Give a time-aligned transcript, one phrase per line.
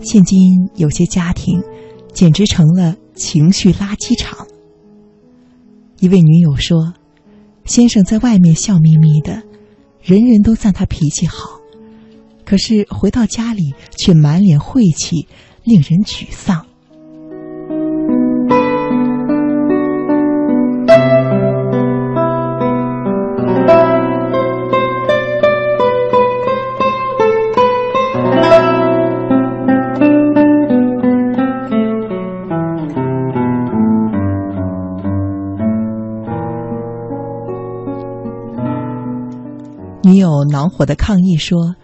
[0.00, 0.38] 现今
[0.76, 1.60] 有些家庭，
[2.12, 4.46] 简直成了情绪垃圾场。
[6.00, 6.94] 一位女友说
[7.64, 9.42] ：“先生在外面笑眯眯的，
[10.02, 11.58] 人人都赞他脾气好，
[12.44, 15.26] 可是回到家里却满脸晦气，
[15.64, 16.66] 令人沮丧。”
[40.06, 41.74] 女友恼火的抗议说：“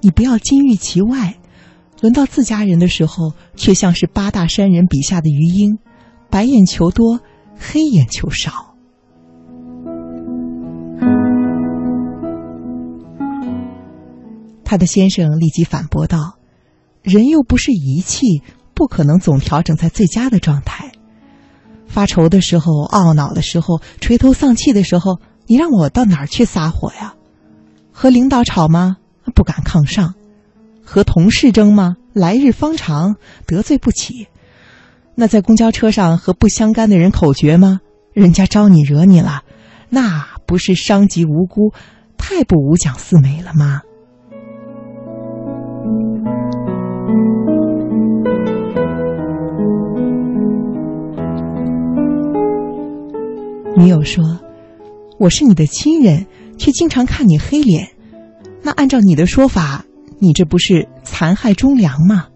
[0.00, 1.40] 你不要金玉其外，
[2.00, 5.80] 轮到自家人的时候，却像是八大山人笔下的余英，
[6.30, 7.18] 白眼球多，
[7.58, 8.52] 黑眼球少。”
[14.64, 16.38] 他的先生立即反驳道
[17.02, 18.40] ：“人又不是仪器，
[18.72, 20.92] 不可能总调整在最佳的状态。
[21.88, 27.16] 发愁的时候、懊恼的时候、垂头丧气的时候，你让我到哪儿去撒火呀？”
[27.96, 28.96] 和领导吵吗？
[29.36, 30.14] 不敢抗上；
[30.84, 31.96] 和同事争吗？
[32.12, 33.14] 来日方长，
[33.46, 34.26] 得罪不起。
[35.14, 37.80] 那在公交车上和不相干的人口诀吗？
[38.12, 39.44] 人家招你惹你了，
[39.90, 41.72] 那不是伤及无辜，
[42.18, 43.82] 太不五讲四美了吗？
[53.76, 54.40] 女友说
[55.18, 56.26] ：“我是你的亲人。”
[56.58, 57.88] 却经常看你黑脸，
[58.62, 59.84] 那按照你的说法，
[60.18, 62.26] 你这不是残害忠良吗？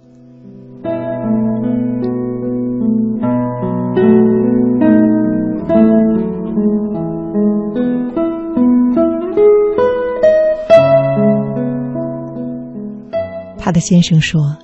[13.58, 14.56] 他的先生说：“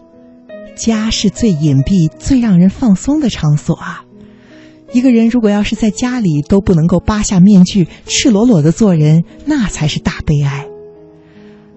[0.75, 4.04] 家是最隐蔽、最让人放松的场所啊。”
[4.95, 10.69] 一个人如果要是在家里都不能够扒下面具，赤裸裸的做人，那才是大悲哀。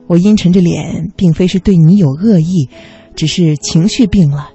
[0.06, 2.70] 我阴沉着脸，并非是对你有恶意，
[3.16, 4.52] 只是情绪病了。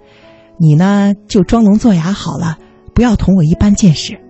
[0.59, 2.57] 你呢，就装聋作哑好了，
[2.95, 4.21] 不要同我一般见识。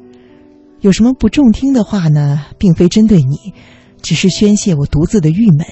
[0.80, 2.46] 有什么不中听的话呢？
[2.56, 3.52] 并非针对你，
[4.00, 5.66] 只是宣泄我独自的郁闷。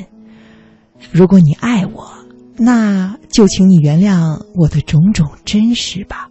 [1.11, 2.11] 如果你爱我，
[2.59, 6.29] 那就请你原谅我的种种真实吧。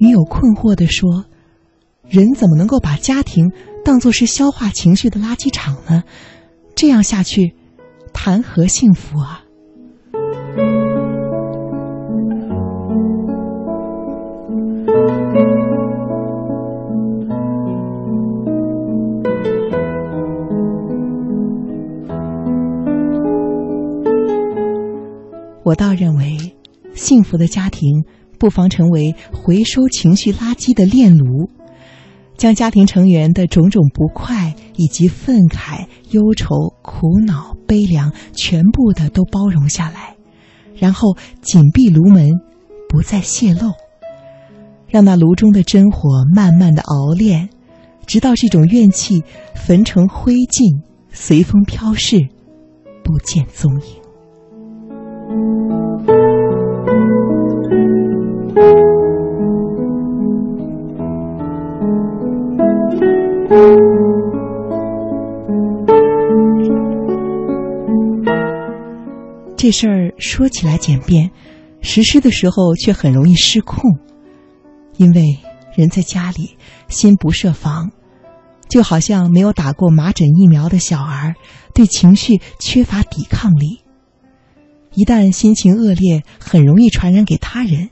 [0.00, 1.24] 女友困惑的说
[2.08, 3.50] ：“人怎么能够把家庭
[3.84, 6.04] 当作是消化情绪的垃圾场呢？
[6.76, 7.54] 这样下去，
[8.12, 9.42] 谈何幸福啊？”
[27.28, 28.04] 福的家庭
[28.38, 31.50] 不妨成为回收情绪垃圾的炼炉，
[32.36, 40.16] 将家庭成员的种种不快以及愤慨、忧愁、苦恼、悲凉全部的都包容下来，
[40.74, 42.30] 然后紧闭炉门，
[42.88, 43.72] 不再泄露，
[44.86, 47.50] 让那炉中的真火慢慢的熬炼，
[48.06, 49.22] 直到这种怨气
[49.54, 50.80] 焚成灰烬，
[51.10, 52.28] 随风飘逝，
[53.02, 53.86] 不见踪影。
[69.56, 71.30] 这事儿说起来简便，
[71.82, 73.98] 实施的时候却很容易失控，
[74.96, 75.36] 因为
[75.76, 76.56] 人在家里
[76.88, 77.90] 心不设防，
[78.70, 81.34] 就好像没有打过麻疹疫苗的小儿，
[81.74, 83.80] 对情绪缺乏抵抗力。
[84.94, 87.90] 一旦心情恶劣，很容易传染给他人，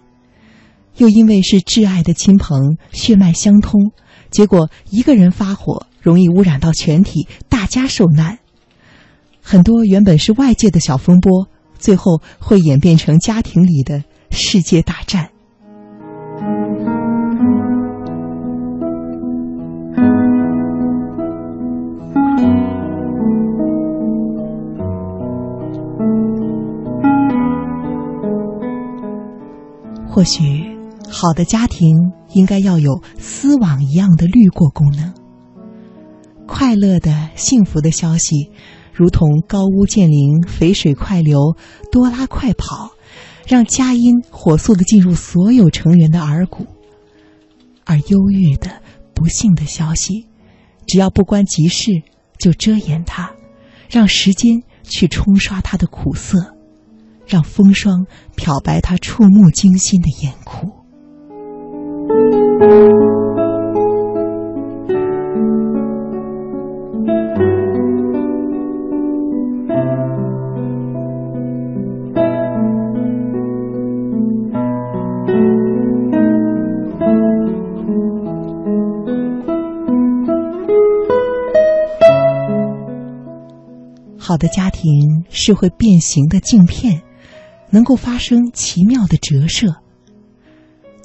[0.96, 3.92] 又因为是挚爱的亲朋，血脉相通，
[4.30, 8.38] 结果一个人发火，容易污染到全体，大家受难。
[9.40, 11.48] 很多原本是外界的小风波，
[11.78, 15.30] 最后会演变成家庭里的世界大战。
[30.16, 30.64] 或许，
[31.10, 31.94] 好的家庭
[32.32, 35.12] 应该要有丝网一样的滤过功能。
[36.46, 38.50] 快乐的、幸福的消息，
[38.94, 41.54] 如同高屋建瓴、肥水快流、
[41.92, 42.92] 多拉快跑，
[43.46, 46.64] 让佳音火速的进入所有成员的耳骨；
[47.84, 48.80] 而忧郁的、
[49.12, 50.26] 不幸的消息，
[50.86, 51.90] 只要不关急事，
[52.38, 53.32] 就遮掩它，
[53.90, 56.55] 让时间去冲刷它的苦涩，
[57.26, 58.06] 让风霜
[58.36, 60.76] 漂白他触目惊心的眼哭。
[84.18, 87.00] 好的家庭是会变形的镜片，
[87.70, 89.74] 能够发生奇妙的折射。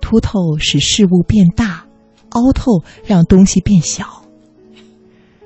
[0.01, 1.85] 凸透使事物变大，
[2.29, 4.05] 凹透让东西变小。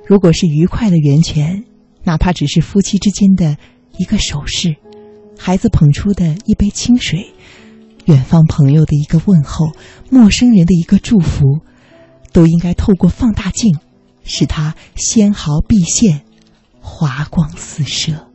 [0.05, 1.65] 如果是愉快的源泉，
[2.03, 3.57] 哪怕只是夫妻之间的
[3.97, 4.75] 一个手势，
[5.37, 7.33] 孩子捧出的一杯清水，
[8.05, 9.67] 远方朋友的一个问候，
[10.09, 11.59] 陌生人的一个祝福，
[12.31, 13.77] 都应该透过放大镜，
[14.23, 16.21] 使它纤毫毕现。
[16.87, 18.27] 华光四射，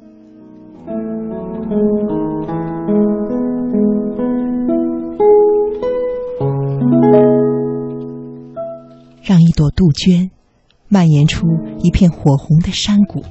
[9.81, 10.31] 杜鹃
[10.89, 11.47] 蔓延出
[11.79, 13.25] 一片火红的山谷，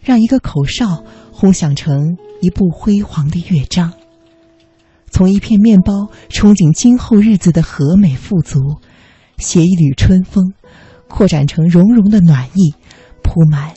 [0.00, 3.92] 让一个口哨轰响成一部辉煌的乐章。
[5.10, 5.92] 从一片面包
[6.30, 8.58] 憧憬今后日子的和美富足，
[9.36, 10.54] 携一缕春风，
[11.06, 12.74] 扩展成融融的暖意，
[13.22, 13.74] 铺满。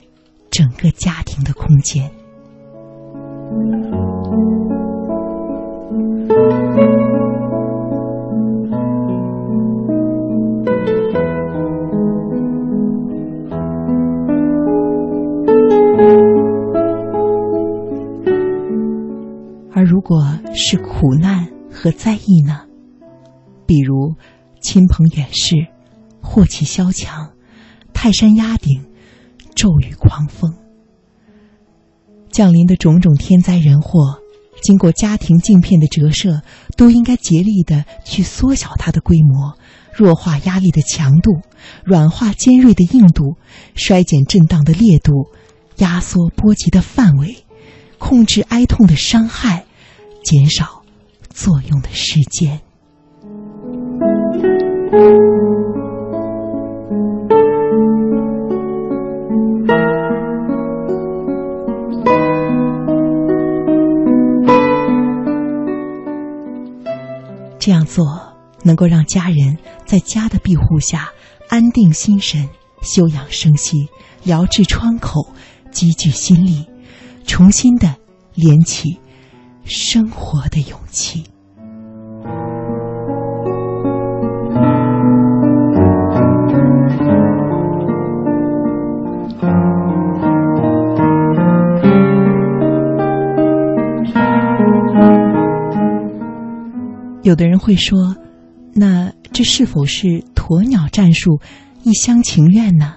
[0.50, 2.10] 整个家庭的空间，
[20.60, 22.66] 是苦难和灾异呢？
[23.66, 24.16] 比如
[24.62, 25.56] 亲朋远逝、
[26.22, 27.32] 祸气萧墙、
[27.94, 28.86] 泰山压顶。
[29.56, 30.54] 骤雨狂风
[32.32, 34.20] 降临的种种天灾人祸，
[34.64, 36.44] 经过家庭镜片的折射，
[36.78, 39.58] 都应该竭力的去缩小它的规模，
[39.94, 41.42] 弱化压力的强度，
[41.84, 43.36] 软化尖锐的硬度，
[43.76, 45.28] 衰减震荡的烈度，
[45.78, 47.44] 压缩波及的范围，
[47.98, 49.66] 控制哀痛的伤害，
[50.24, 50.84] 减少
[51.30, 52.62] 作用的时间。
[67.60, 68.06] 这样做
[68.64, 71.10] 能够让家人在家的庇护下
[71.50, 72.50] 安定心神、
[72.82, 73.90] 休养生息、
[74.24, 75.28] 疗治窗口、
[75.70, 76.66] 积聚心力，
[77.26, 77.96] 重新的
[78.34, 78.98] 连起
[79.70, 81.24] 生活的勇气。
[97.22, 98.16] 有的人会说
[98.74, 101.40] ：“那这是否是鸵鸟战术，
[101.84, 102.96] 一厢情愿呢？”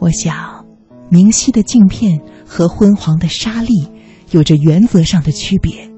[0.00, 0.64] 我想，
[1.10, 3.68] 明晰的镜片和昏黄的沙粒
[4.30, 5.90] 有着原则上的区别。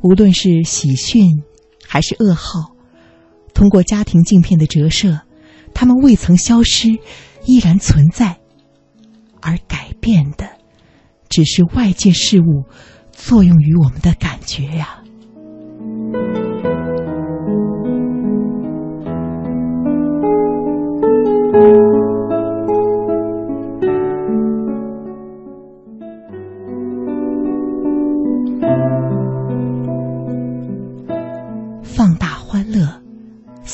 [0.00, 1.42] 无论是喜讯
[1.84, 2.76] 还是噩耗，
[3.52, 5.20] 通过家庭镜片的折射。
[5.74, 6.88] 他们未曾消失，
[7.46, 8.38] 依然存在，
[9.40, 10.48] 而改变的，
[11.28, 12.64] 只是外界事物
[13.12, 14.97] 作用于我们的感觉呀。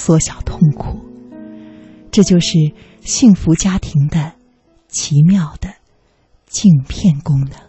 [0.04, 1.00] 缩小痛苦。
[2.10, 2.58] 这就是
[3.00, 4.34] 幸福家庭的
[4.86, 5.76] 奇妙的
[6.46, 7.63] 镜片功能。